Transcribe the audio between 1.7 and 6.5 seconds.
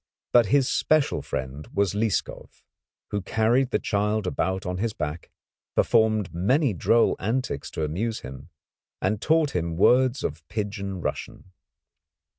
was Lieskov, who carried the child about on his back, performed